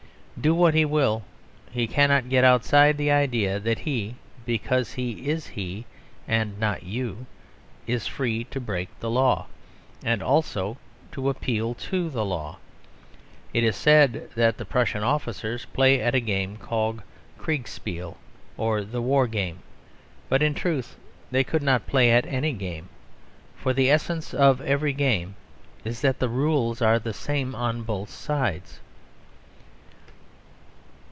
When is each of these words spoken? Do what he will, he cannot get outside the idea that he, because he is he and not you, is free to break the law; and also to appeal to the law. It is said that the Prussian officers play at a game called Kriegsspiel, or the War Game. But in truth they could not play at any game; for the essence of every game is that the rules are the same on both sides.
Do 0.39 0.55
what 0.55 0.73
he 0.73 0.85
will, 0.85 1.21
he 1.69 1.85
cannot 1.85 2.27
get 2.27 2.43
outside 2.43 2.97
the 2.97 3.11
idea 3.11 3.59
that 3.59 3.77
he, 3.77 4.15
because 4.43 4.93
he 4.93 5.29
is 5.29 5.45
he 5.49 5.85
and 6.27 6.59
not 6.59 6.81
you, 6.81 7.27
is 7.85 8.07
free 8.07 8.45
to 8.45 8.59
break 8.59 8.87
the 9.01 9.09
law; 9.11 9.45
and 10.03 10.23
also 10.23 10.77
to 11.11 11.29
appeal 11.29 11.75
to 11.75 12.09
the 12.09 12.25
law. 12.25 12.57
It 13.53 13.63
is 13.63 13.75
said 13.75 14.31
that 14.33 14.57
the 14.57 14.65
Prussian 14.65 15.03
officers 15.03 15.65
play 15.65 16.01
at 16.01 16.15
a 16.15 16.19
game 16.19 16.57
called 16.57 17.03
Kriegsspiel, 17.37 18.17
or 18.57 18.83
the 18.83 19.01
War 19.01 19.27
Game. 19.27 19.59
But 20.27 20.41
in 20.41 20.55
truth 20.55 20.97
they 21.29 21.43
could 21.43 21.61
not 21.61 21.85
play 21.85 22.09
at 22.09 22.25
any 22.25 22.53
game; 22.53 22.89
for 23.55 23.73
the 23.73 23.91
essence 23.91 24.33
of 24.33 24.59
every 24.61 24.93
game 24.93 25.35
is 25.85 26.01
that 26.01 26.17
the 26.17 26.29
rules 26.29 26.81
are 26.81 26.97
the 26.97 27.13
same 27.13 27.53
on 27.53 27.83
both 27.83 28.09
sides. 28.09 28.79